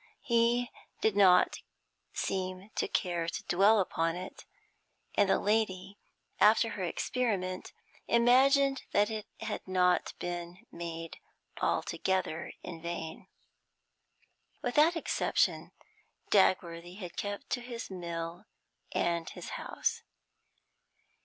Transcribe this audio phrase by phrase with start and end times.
[0.23, 1.59] He did not
[2.11, 4.45] seem to care to dwell upon it,
[5.13, 5.99] and the lady,
[6.39, 7.71] after her experiment,
[8.07, 11.19] imagined that it had not been made
[11.61, 13.27] altogether in vain.
[14.63, 15.71] With that exception
[16.31, 18.45] Dagworthy had kept to his mill
[18.93, 20.01] and his house.